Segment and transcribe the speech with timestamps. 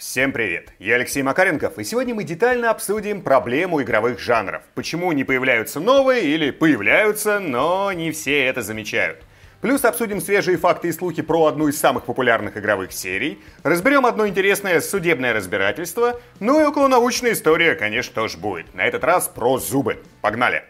[0.00, 0.72] Всем привет!
[0.78, 4.62] Я Алексей Макаренков, и сегодня мы детально обсудим проблему игровых жанров.
[4.74, 9.18] Почему не появляются новые или появляются, но не все это замечают.
[9.60, 14.26] Плюс обсудим свежие факты и слухи про одну из самых популярных игровых серий, разберем одно
[14.26, 18.74] интересное судебное разбирательство, ну и околонаучная история, конечно, тоже будет.
[18.74, 20.02] На этот раз про зубы.
[20.22, 20.64] Погнали!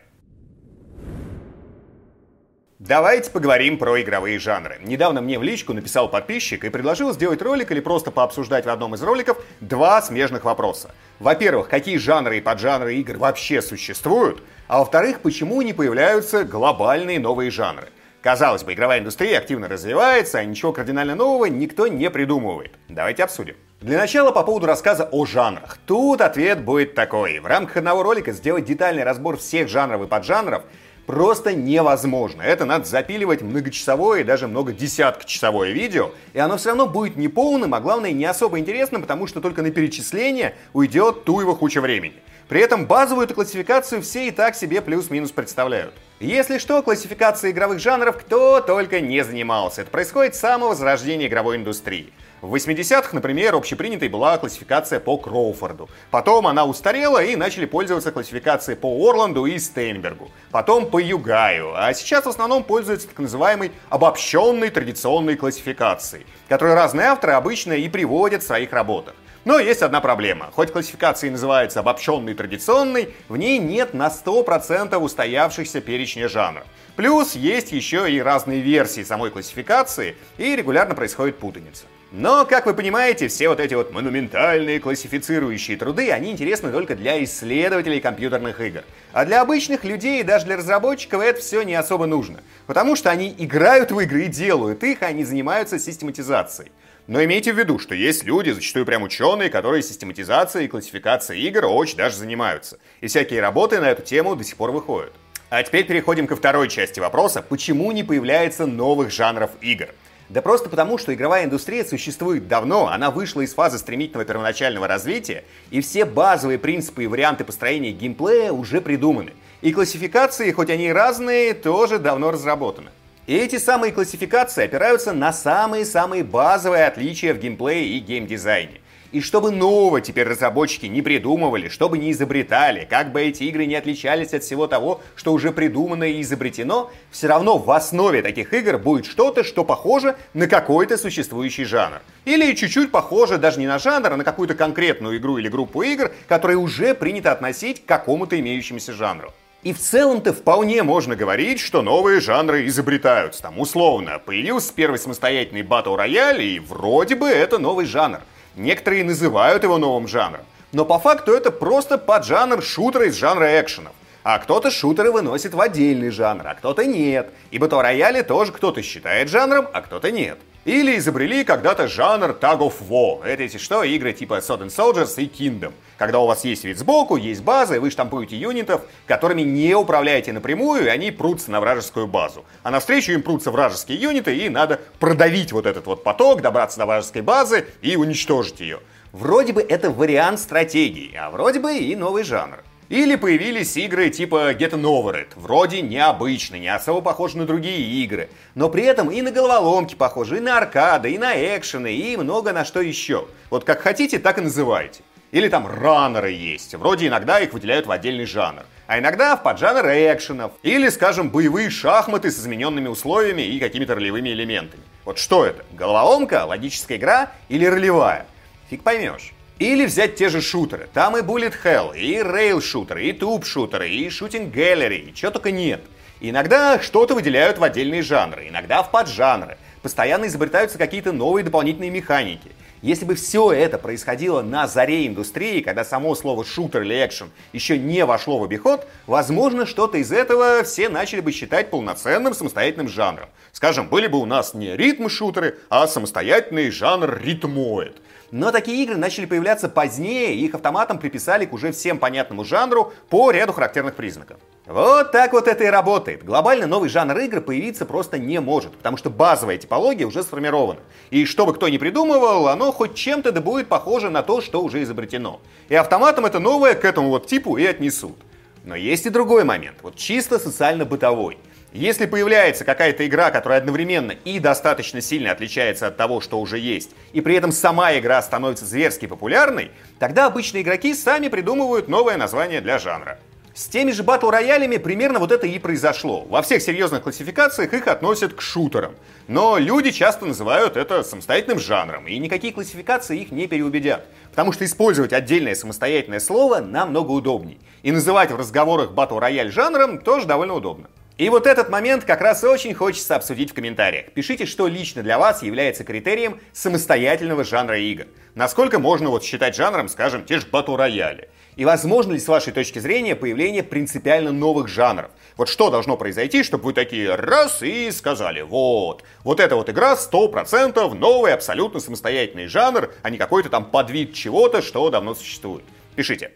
[2.81, 4.79] Давайте поговорим про игровые жанры.
[4.81, 8.95] Недавно мне в личку написал подписчик и предложил сделать ролик или просто пообсуждать в одном
[8.95, 10.91] из роликов два смежных вопроса.
[11.19, 14.43] Во-первых, какие жанры и поджанры игр вообще существуют?
[14.67, 17.89] А во-вторых, почему не появляются глобальные новые жанры?
[18.23, 22.73] Казалось бы, игровая индустрия активно развивается, а ничего кардинально нового никто не придумывает.
[22.89, 23.57] Давайте обсудим.
[23.83, 25.79] Для начала по поводу рассказа о жанрах.
[25.87, 27.41] Тут ответ будет такой.
[27.41, 30.65] В рамках одного ролика сделать детальный разбор всех жанров и поджанров
[31.11, 32.41] просто невозможно.
[32.41, 37.75] Это надо запиливать многочасовое и даже много десяткочасовое видео, и оно все равно будет неполным,
[37.75, 42.15] а главное не особо интересным, потому что только на перечисление уйдет туево куча времени.
[42.49, 45.95] При этом базовую эту классификацию все и так себе плюс-минус представляют.
[46.21, 49.83] Если что, классификация игровых жанров кто только не занимался.
[49.83, 52.13] Это происходит с самого зарождения игровой индустрии.
[52.43, 55.91] В 80-х, например, общепринятой была классификация по Кроуфорду.
[56.11, 60.31] Потом она устарела и начали пользоваться классификацией по Орланду и Стейнбергу.
[60.51, 61.75] Потом по Югаю.
[61.77, 67.91] А сейчас в основном пользуются так называемой обобщенной традиционной классификацией, которую разные авторы обычно и
[67.91, 69.15] приводят в своих работах.
[69.45, 70.51] Но есть одна проблема.
[70.53, 76.65] Хоть классификация называется обобщенной традиционной, в ней нет на 100% устоявшихся перечня жанров.
[76.97, 81.85] Плюс есть еще и разные версии самой классификации, и регулярно происходит путаница.
[82.13, 87.23] Но, как вы понимаете, все вот эти вот монументальные классифицирующие труды, они интересны только для
[87.23, 88.83] исследователей компьютерных игр.
[89.13, 92.41] А для обычных людей и даже для разработчиков это все не особо нужно.
[92.67, 96.73] Потому что они играют в игры и делают их, а не занимаются систематизацией.
[97.07, 101.67] Но имейте в виду, что есть люди, зачастую прям ученые, которые систематизацией и классификацией игр
[101.67, 102.81] очень даже занимаются.
[103.01, 105.13] И всякие работы на эту тему до сих пор выходят.
[105.49, 109.89] А теперь переходим ко второй части вопроса, почему не появляется новых жанров игр.
[110.31, 115.43] Да просто потому, что игровая индустрия существует давно, она вышла из фазы стремительного первоначального развития,
[115.73, 119.33] и все базовые принципы и варианты построения геймплея уже придуманы.
[119.61, 122.91] И классификации, хоть они и разные, тоже давно разработаны.
[123.27, 128.81] И эти самые классификации опираются на самые-самые базовые отличия в геймплее и геймдизайне.
[129.13, 133.75] И чтобы нового теперь разработчики не придумывали, чтобы не изобретали, как бы эти игры не
[133.75, 138.79] отличались от всего того, что уже придумано и изобретено, все равно в основе таких игр
[138.79, 142.03] будет что-то, что похоже на какой-то существующий жанр.
[142.25, 146.13] Или чуть-чуть похоже даже не на жанр, а на какую-то конкретную игру или группу игр,
[146.29, 149.33] которые уже принято относить к какому-то имеющемуся жанру.
[149.65, 153.43] И в целом-то вполне можно говорить, что новые жанры изобретаются.
[153.43, 158.21] Там условно появился первый самостоятельный батл рояль, и вроде бы это новый жанр.
[158.61, 160.43] Некоторые называют его новым жанром.
[160.73, 163.93] Но по факту это просто поджанр шутера из жанра экшенов.
[164.23, 167.31] А кто-то шутеры выносит в отдельный жанр, а кто-то нет.
[167.51, 170.39] И батл рояли тоже кто-то считает жанром, а кто-то нет.
[170.71, 173.25] Или изобрели когда-то жанр Tag of War.
[173.25, 175.73] Это, если что, игры типа Sodden Soldiers и Kingdom.
[175.99, 180.33] Когда у вас есть вид сбоку, есть база, и вы штампуете юнитов, которыми не управляете
[180.33, 182.45] напрямую, и они прутся на вражескую базу.
[182.63, 186.87] А навстречу им прутся вражеские юниты, и надо продавить вот этот вот поток, добраться до
[186.87, 188.79] вражеской базы и уничтожить ее.
[189.11, 192.63] Вроде бы это вариант стратегии, а вроде бы и новый жанр.
[192.91, 195.29] Или появились игры типа Get an Over It.
[195.37, 198.29] Вроде необычные, не особо похожи на другие игры.
[198.57, 202.53] Но при этом и на головоломки похожи, и на аркады, и на экшены, и много
[202.53, 203.29] на что еще.
[203.49, 205.05] Вот как хотите, так и называйте.
[205.31, 206.75] Или там раннеры есть.
[206.75, 208.65] Вроде иногда их выделяют в отдельный жанр.
[208.89, 210.51] А иногда в поджанр экшенов.
[210.65, 214.83] Или, скажем, боевые шахматы с измененными условиями и какими-то ролевыми элементами.
[215.05, 215.65] Вот что это?
[215.71, 218.27] Головоломка, логическая игра или ролевая?
[218.69, 219.33] Фиг поймешь.
[219.61, 220.89] Или взять те же шутеры.
[220.95, 225.33] Там и Bullet Hell, и Rail шутеры, и Tube шутеры, и Shooting Gallery, и чего
[225.33, 225.83] только нет.
[226.23, 229.59] Иногда что-то выделяют в отдельные жанры, иногда в поджанры.
[229.83, 232.53] Постоянно изобретаются какие-то новые дополнительные механики.
[232.81, 237.77] Если бы все это происходило на заре индустрии, когда само слово шутер или экшен еще
[237.77, 243.29] не вошло в обиход, возможно, что-то из этого все начали бы считать полноценным самостоятельным жанром.
[243.53, 247.99] Скажем, были бы у нас не ритм-шутеры, а самостоятельный жанр ритмоид.
[248.31, 252.93] Но такие игры начали появляться позднее, и их автоматом приписали к уже всем понятному жанру
[253.09, 254.37] по ряду характерных признаков.
[254.67, 256.25] Вот так вот это и работает.
[256.25, 260.79] Глобально новый жанр игр появиться просто не может, потому что базовая типология уже сформирована.
[261.11, 264.63] И что бы кто ни придумывал, оно хоть чем-то да будет похоже на то, что
[264.63, 265.41] уже изобретено.
[265.69, 268.17] И автоматом это новое к этому вот типу и отнесут.
[268.63, 271.39] Но есть и другой момент, вот чисто социально-бытовой.
[271.73, 276.91] Если появляется какая-то игра, которая одновременно и достаточно сильно отличается от того, что уже есть,
[277.13, 279.71] и при этом сама игра становится зверски популярной,
[280.01, 283.21] тогда обычные игроки сами придумывают новое название для жанра.
[283.55, 286.25] С теми же батл роялями примерно вот это и произошло.
[286.29, 288.97] Во всех серьезных классификациях их относят к шутерам.
[289.29, 294.07] Но люди часто называют это самостоятельным жанром, и никакие классификации их не переубедят.
[294.31, 297.61] Потому что использовать отдельное самостоятельное слово намного удобней.
[297.83, 300.89] И называть в разговорах батл рояль жанром тоже довольно удобно.
[301.21, 304.07] И вот этот момент как раз очень хочется обсудить в комментариях.
[304.15, 308.07] Пишите, что лично для вас является критерием самостоятельного жанра игр.
[308.35, 311.29] Насколько можно вот считать жанром, скажем, те же батл рояли.
[311.57, 315.11] И возможно ли с вашей точки зрения появление принципиально новых жанров?
[315.37, 319.97] Вот что должно произойти, чтобы вы такие раз и сказали, вот, вот эта вот игра
[319.97, 325.65] 100% новый абсолютно самостоятельный жанр, а не какой-то там подвид чего-то, что давно существует.
[325.97, 326.33] Пишите.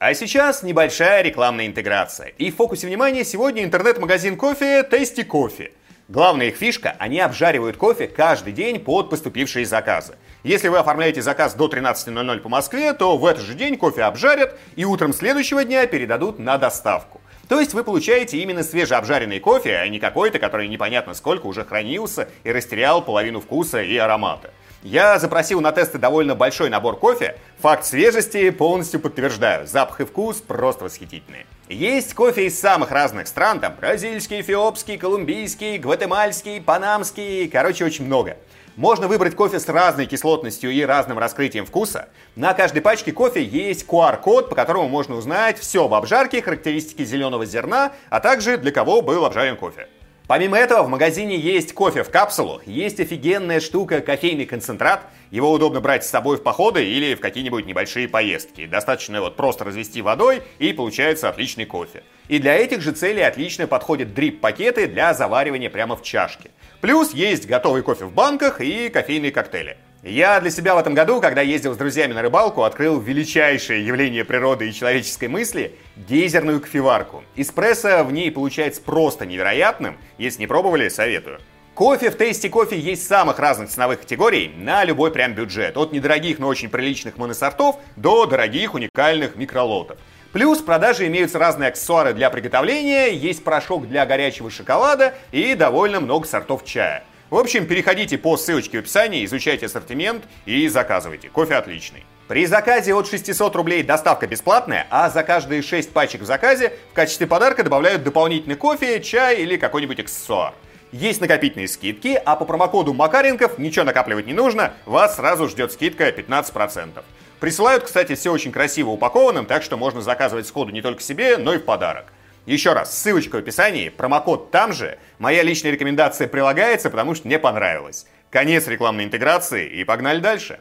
[0.00, 2.28] А сейчас небольшая рекламная интеграция.
[2.38, 5.72] И в фокусе внимания сегодня интернет-магазин кофе Tasty Coffee.
[6.06, 10.14] Главная их фишка– они обжаривают кофе каждый день под поступившие заказы.
[10.44, 14.56] Если вы оформляете заказ до 13.00 по Москве, то в этот же день кофе обжарят
[14.76, 17.20] и утром следующего дня передадут на доставку.
[17.48, 22.28] То есть вы получаете именно свежеобжаренный кофе, а не какой-то, который непонятно сколько уже хранился
[22.44, 24.52] и растерял половину вкуса и аромата.
[24.82, 27.36] Я запросил на тесты довольно большой набор кофе.
[27.58, 29.66] Факт свежести полностью подтверждаю.
[29.66, 31.46] Запах и вкус просто восхитительные.
[31.68, 38.36] Есть кофе из самых разных стран, там бразильский, эфиопский, колумбийский, гватемальский, панамский, короче, очень много.
[38.76, 42.08] Можно выбрать кофе с разной кислотностью и разным раскрытием вкуса.
[42.36, 47.44] На каждой пачке кофе есть QR-код, по которому можно узнать все об обжарке, характеристики зеленого
[47.44, 49.88] зерна, а также для кого был обжарен кофе.
[50.28, 55.06] Помимо этого, в магазине есть кофе в капсулах, есть офигенная штука кофейный концентрат.
[55.30, 58.66] Его удобно брать с собой в походы или в какие-нибудь небольшие поездки.
[58.66, 62.02] Достаточно вот просто развести водой и получается отличный кофе.
[62.28, 66.50] И для этих же целей отлично подходят дрип-пакеты для заваривания прямо в чашке.
[66.82, 69.78] Плюс есть готовый кофе в банках и кофейные коктейли.
[70.04, 74.24] Я для себя в этом году, когда ездил с друзьями на рыбалку, открыл величайшее явление
[74.24, 77.24] природы и человеческой мысли– гейзерную кофеварку.
[77.34, 79.98] Эспрессо в ней получается просто невероятным.
[80.16, 81.40] Если не пробовали, советую.
[81.74, 85.76] Кофе в тесте кофе есть самых разных ценовых категорий на любой прям бюджет.
[85.76, 89.98] От недорогих, но очень приличных моносортов до дорогих уникальных микролотов.
[90.32, 95.98] Плюс в продаже имеются разные аксессуары для приготовления, есть порошок для горячего шоколада и довольно
[95.98, 97.04] много сортов чая.
[97.30, 101.28] В общем, переходите по ссылочке в описании, изучайте ассортимент и заказывайте.
[101.28, 102.04] Кофе отличный.
[102.26, 106.94] При заказе от 600 рублей доставка бесплатная, а за каждые 6 пачек в заказе в
[106.94, 110.54] качестве подарка добавляют дополнительный кофе, чай или какой-нибудь аксессуар.
[110.90, 116.08] Есть накопительные скидки, а по промокоду Макаренков ничего накапливать не нужно, вас сразу ждет скидка
[116.08, 117.02] 15%.
[117.40, 121.52] Присылают, кстати, все очень красиво упакованным, так что можно заказывать сходу не только себе, но
[121.52, 122.06] и в подарок.
[122.48, 124.96] Еще раз, ссылочка в описании, промокод там же.
[125.18, 128.06] Моя личная рекомендация прилагается, потому что мне понравилось.
[128.30, 130.60] Конец рекламной интеграции и погнали дальше.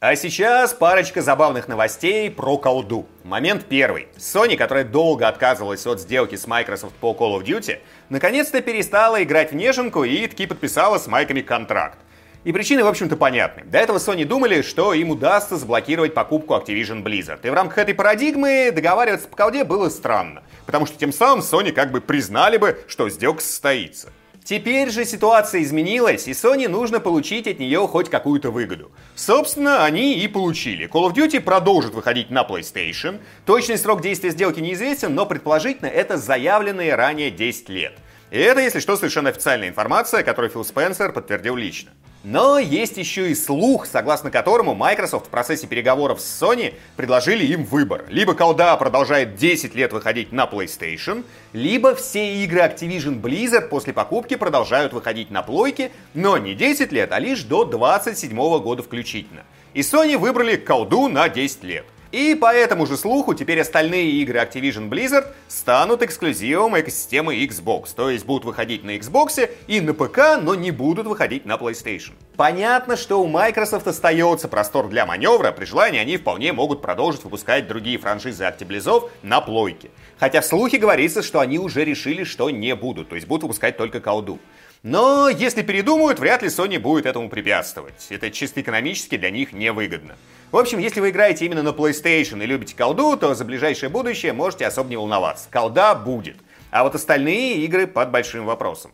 [0.00, 3.06] А сейчас парочка забавных новостей про колду.
[3.24, 4.08] Момент первый.
[4.16, 9.52] Sony, которая долго отказывалась от сделки с Microsoft по Call of Duty, наконец-то перестала играть
[9.52, 11.98] в неженку и таки подписала с майками контракт.
[12.44, 13.64] И причины, в общем-то, понятны.
[13.64, 17.40] До этого Sony думали, что им удастся заблокировать покупку Activision Blizzard.
[17.42, 20.42] И в рамках этой парадигмы договариваться по колде было странно.
[20.66, 24.10] Потому что тем самым Sony как бы признали бы, что сделка состоится.
[24.44, 28.92] Теперь же ситуация изменилась, и Sony нужно получить от нее хоть какую-то выгоду.
[29.14, 30.86] Собственно, они и получили.
[30.86, 33.20] Call of Duty продолжит выходить на PlayStation.
[33.46, 37.94] Точный срок действия сделки неизвестен, но предположительно это заявленные ранее 10 лет.
[38.30, 41.92] И это, если что, совершенно официальная информация, которую Фил Спенсер подтвердил лично.
[42.24, 47.64] Но есть еще и слух, согласно которому Microsoft в процессе переговоров с Sony предложили им
[47.64, 48.06] выбор.
[48.08, 54.36] Либо колда продолжает 10 лет выходить на PlayStation, либо все игры Activision Blizzard после покупки
[54.36, 59.42] продолжают выходить на плойке, но не 10 лет, а лишь до 27 года включительно.
[59.74, 61.84] И Sony выбрали колду на 10 лет.
[62.14, 68.08] И по этому же слуху теперь остальные игры Activision Blizzard станут эксклюзивом экосистемы Xbox, то
[68.08, 72.12] есть будут выходить на Xbox и на ПК, но не будут выходить на PlayStation.
[72.36, 77.66] Понятно, что у Microsoft остается простор для маневра, при желании они вполне могут продолжить выпускать
[77.66, 79.90] другие франшизы Actiblizzов на плойке.
[80.16, 83.76] Хотя в слухе говорится, что они уже решили, что не будут, то есть будут выпускать
[83.76, 84.38] только колду.
[84.84, 88.06] Но если передумают, вряд ли Sony будет этому препятствовать.
[88.10, 90.14] Это чисто экономически для них невыгодно.
[90.52, 94.34] В общем, если вы играете именно на PlayStation и любите колду, то за ближайшее будущее
[94.34, 95.48] можете особо не волноваться.
[95.50, 96.36] Колда будет.
[96.70, 98.92] А вот остальные игры под большим вопросом.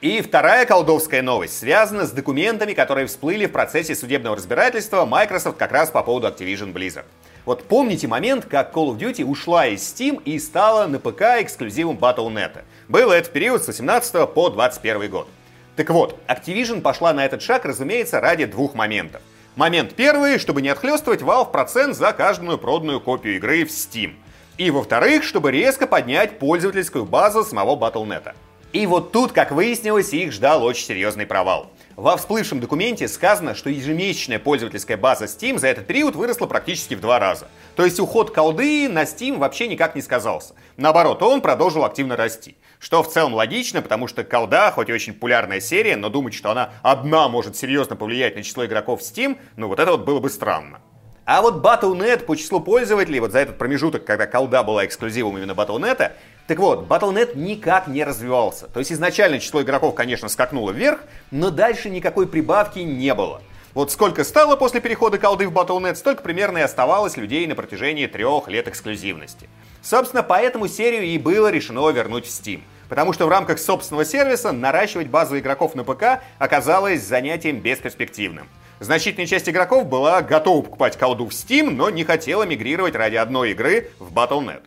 [0.00, 5.72] И вторая колдовская новость связана с документами, которые всплыли в процессе судебного разбирательства Microsoft как
[5.72, 7.04] раз по поводу Activision Blizzard.
[7.44, 11.98] Вот помните момент, как Call of Duty ушла из Steam и стала на ПК эксклюзивом
[11.98, 12.64] Battle.net?
[12.88, 15.28] Было это в период с 18 по 21 год.
[15.76, 19.22] Так вот, Activision пошла на этот шаг, разумеется, ради двух моментов.
[19.56, 24.14] Момент первый, чтобы не отхлестывать Valve процент за каждую проданную копию игры в Steam.
[24.58, 28.34] И во-вторых, чтобы резко поднять пользовательскую базу самого Battle.net.
[28.72, 31.70] И вот тут, как выяснилось, их ждал очень серьезный провал.
[31.94, 37.00] Во всплывшем документе сказано, что ежемесячная пользовательская база Steam за этот период выросла практически в
[37.00, 37.46] два раза.
[37.76, 40.54] То есть уход колды на Steam вообще никак не сказался.
[40.76, 42.56] Наоборот, он продолжил активно расти.
[42.84, 46.50] Что в целом логично, потому что колда, хоть и очень популярная серия, но думать, что
[46.50, 50.20] она одна может серьезно повлиять на число игроков в Steam, ну вот это вот было
[50.20, 50.82] бы странно.
[51.24, 55.52] А вот Battle.net по числу пользователей, вот за этот промежуток, когда колда была эксклюзивом именно
[55.52, 56.12] Battle.net,
[56.46, 58.68] так вот, Battle.net никак не развивался.
[58.68, 61.00] То есть изначально число игроков, конечно, скакнуло вверх,
[61.30, 63.40] но дальше никакой прибавки не было.
[63.72, 68.06] Вот сколько стало после перехода колды в Battle.net, столько примерно и оставалось людей на протяжении
[68.06, 69.48] трех лет эксклюзивности.
[69.80, 72.60] Собственно, поэтому серию и было решено вернуть в Steam.
[72.88, 78.48] Потому что в рамках собственного сервиса наращивать базу игроков на ПК оказалось занятием бесперспективным.
[78.80, 83.52] Значительная часть игроков была готова покупать колду в Steam, но не хотела мигрировать ради одной
[83.52, 84.62] игры в Battle.net.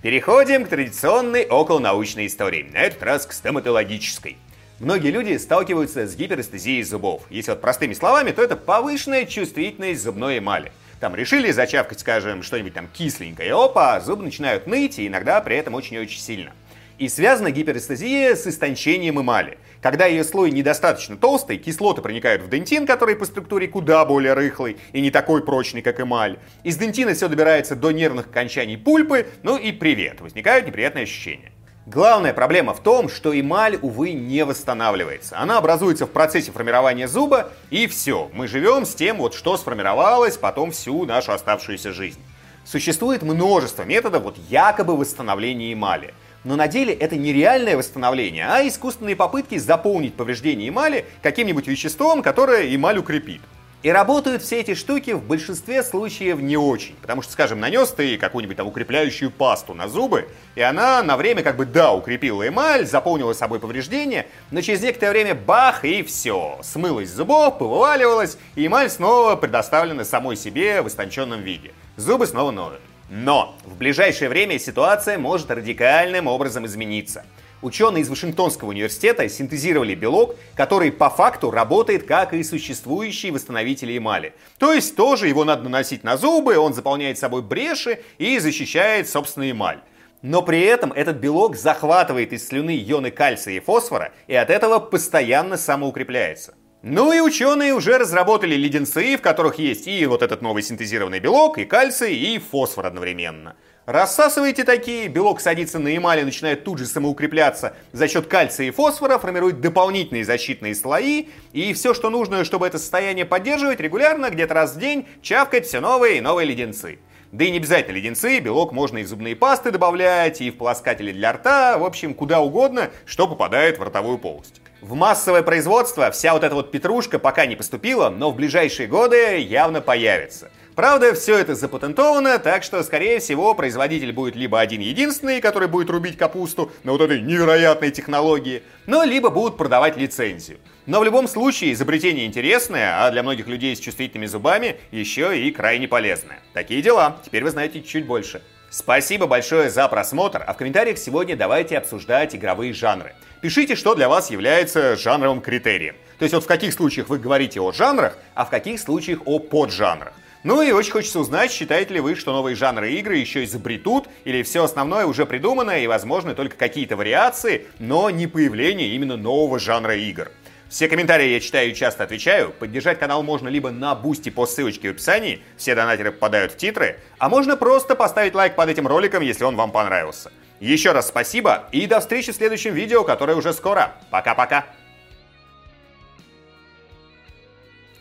[0.00, 4.38] Переходим к традиционной околонаучной истории, на этот раз к стоматологической.
[4.78, 7.24] Многие люди сталкиваются с гиперэстезией зубов.
[7.30, 10.70] Если вот простыми словами, то это повышенная чувствительность зубной эмали.
[11.00, 15.74] Там решили зачавкать, скажем, что-нибудь там кисленькое, опа, зубы начинают ныть, и иногда при этом
[15.74, 16.52] очень-очень сильно.
[16.98, 19.58] И связана гиперэстезия с истончением эмали.
[19.80, 24.78] Когда ее слой недостаточно толстый, кислоты проникают в дентин, который по структуре куда более рыхлый
[24.92, 26.38] и не такой прочный, как эмаль.
[26.64, 31.52] Из дентина все добирается до нервных окончаний пульпы, ну и привет, возникают неприятные ощущения.
[31.90, 35.38] Главная проблема в том, что эмаль, увы, не восстанавливается.
[35.38, 38.30] Она образуется в процессе формирования зуба, и все.
[38.34, 42.20] Мы живем с тем, вот что сформировалось потом всю нашу оставшуюся жизнь.
[42.66, 46.12] Существует множество методов вот якобы восстановления эмали–
[46.44, 52.22] но на деле это не реальное восстановление, а искусственные попытки заполнить повреждение эмали каким-нибудь веществом,
[52.22, 53.42] которое эмаль укрепит.
[53.84, 56.96] И работают все эти штуки в большинстве случаев не очень.
[57.00, 61.44] Потому что, скажем, нанес ты какую-нибудь там укрепляющую пасту на зубы, и она на время
[61.44, 66.58] как бы, да, укрепила эмаль, заполнила собой повреждения, но через некоторое время бах, и все.
[66.62, 71.70] Смылась зубов, повываливалась, и эмаль снова предоставлена самой себе в истонченном виде.
[71.96, 72.80] Зубы снова ноют.
[73.10, 77.24] Но в ближайшее время ситуация может радикальным образом измениться.
[77.60, 84.32] Ученые из Вашингтонского университета синтезировали белок, который по факту работает как и существующие восстановители эмали.
[84.58, 89.50] То есть тоже его надо наносить на зубы, он заполняет собой бреши и защищает собственную
[89.50, 89.80] эмаль.
[90.22, 94.78] Но при этом этот белок захватывает из слюны ионы кальция и фосфора и от этого
[94.78, 96.54] постоянно самоукрепляется.
[96.82, 101.58] Ну и ученые уже разработали леденцы, в которых есть и вот этот новый синтезированный белок,
[101.58, 103.56] и кальций, и фосфор одновременно.
[103.88, 109.18] Рассасываете такие, белок садится на эмали, начинает тут же самоукрепляться за счет кальция и фосфора,
[109.18, 114.74] формирует дополнительные защитные слои, и все, что нужно, чтобы это состояние поддерживать, регулярно, где-то раз
[114.74, 116.98] в день, чавкать все новые и новые леденцы.
[117.32, 121.10] Да и не обязательно леденцы, белок можно и в зубные пасты добавлять, и в полоскатели
[121.10, 124.60] для рта, в общем, куда угодно, что попадает в ротовую полость.
[124.82, 129.38] В массовое производство вся вот эта вот петрушка пока не поступила, но в ближайшие годы
[129.38, 130.50] явно появится.
[130.78, 135.90] Правда, все это запатентовано, так что, скорее всего, производитель будет либо один единственный, который будет
[135.90, 140.58] рубить капусту на вот этой невероятной технологии, но либо будут продавать лицензию.
[140.86, 145.50] Но в любом случае изобретение интересное, а для многих людей с чувствительными зубами еще и
[145.50, 146.38] крайне полезное.
[146.52, 147.18] Такие дела.
[147.24, 148.40] Теперь вы знаете чуть больше.
[148.70, 153.16] Спасибо большое за просмотр, а в комментариях сегодня давайте обсуждать игровые жанры.
[153.40, 155.96] Пишите, что для вас является жанровым критерием.
[156.20, 159.40] То есть вот в каких случаях вы говорите о жанрах, а в каких случаях о
[159.40, 160.12] поджанрах.
[160.44, 164.42] Ну и очень хочется узнать, считаете ли вы, что новые жанры игры еще изобретут, или
[164.42, 169.96] все основное уже придумано и возможны только какие-то вариации, но не появление именно нового жанра
[169.96, 170.30] игр.
[170.68, 172.50] Все комментарии я читаю и часто отвечаю.
[172.50, 177.00] Поддержать канал можно либо на бусте по ссылочке в описании, все донатеры попадают в титры,
[177.18, 180.30] а можно просто поставить лайк под этим роликом, если он вам понравился.
[180.60, 183.94] Еще раз спасибо и до встречи в следующем видео, которое уже скоро.
[184.10, 184.66] Пока-пока.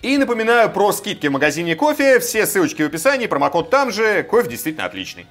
[0.02, 4.50] И напоминаю про скидки в магазине кофе, все ссылочки в описании, промокод там же, кофе
[4.50, 5.26] действительно отличный.